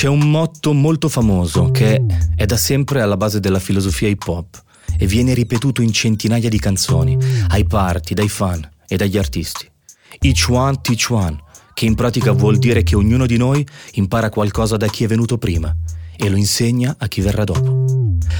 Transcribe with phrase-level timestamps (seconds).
[0.00, 2.02] C'è un motto molto famoso che
[2.34, 4.62] è da sempre alla base della filosofia hip hop
[4.96, 9.68] e viene ripetuto in centinaia di canzoni, ai party, dai fan e dagli artisti.
[10.20, 11.38] Each one teach one,
[11.74, 13.62] che in pratica vuol dire che ognuno di noi
[13.96, 15.76] impara qualcosa da chi è venuto prima
[16.16, 17.84] e lo insegna a chi verrà dopo.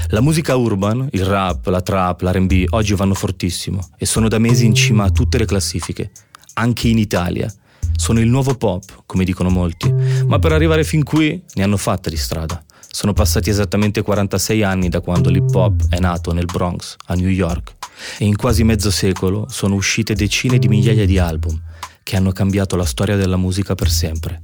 [0.07, 4.65] La musica urban, il rap, la trap, l'RB oggi vanno fortissimo e sono da mesi
[4.65, 6.09] in cima a tutte le classifiche,
[6.53, 7.53] anche in Italia.
[8.01, 9.93] Sono il nuovo pop, come dicono molti,
[10.25, 12.59] ma per arrivare fin qui ne hanno fatta di strada.
[12.89, 17.29] Sono passati esattamente 46 anni da quando l'hip hop è nato nel Bronx, a New
[17.29, 17.75] York,
[18.17, 21.61] e in quasi mezzo secolo sono uscite decine di migliaia di album
[22.01, 24.41] che hanno cambiato la storia della musica per sempre.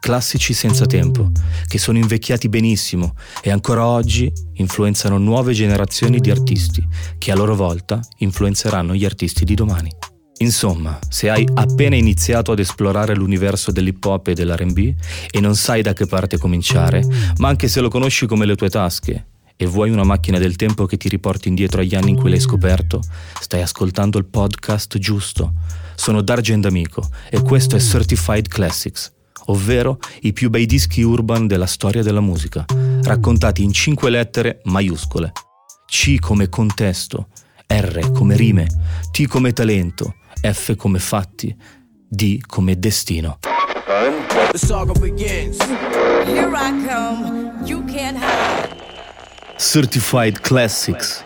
[0.00, 1.30] Classici senza tempo,
[1.66, 6.82] che sono invecchiati benissimo e ancora oggi influenzano nuove generazioni di artisti,
[7.18, 9.94] che a loro volta influenzeranno gli artisti di domani.
[10.40, 14.94] Insomma, se hai appena iniziato ad esplorare l'universo dell'hip hop e dell'RB
[15.30, 17.02] e non sai da che parte cominciare,
[17.38, 20.86] ma anche se lo conosci come le tue tasche e vuoi una macchina del tempo
[20.86, 23.02] che ti riporti indietro agli anni in cui l'hai scoperto,
[23.40, 25.54] stai ascoltando il podcast giusto.
[25.96, 29.12] Sono Dargen D'Amico e questo è Certified Classics,
[29.46, 32.64] ovvero i più bei dischi urban della storia della musica,
[33.02, 35.32] raccontati in cinque lettere maiuscole.
[35.86, 37.26] C come contesto,
[37.66, 38.66] R come rime,
[39.10, 41.54] T come talento, F come fatti,
[42.08, 43.38] D come destino.
[49.56, 51.24] Certified Classics.